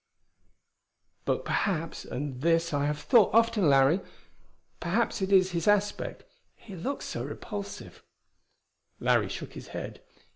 "But 1.25 1.45
perhaps 1.45 2.05
and 2.05 2.41
this 2.41 2.73
I 2.73 2.87
have 2.87 3.05
often 3.13 3.41
thought, 3.53 3.57
Larry 3.57 3.99
perhaps 4.79 5.21
it 5.21 5.31
is 5.31 5.51
his 5.51 5.67
aspect. 5.67 6.23
He 6.55 6.75
looks 6.75 7.05
so 7.05 7.23
repulsive" 7.23 8.03
Larry 8.99 9.29
shook 9.29 9.53
his 9.53 9.67
head. 9.77 10.01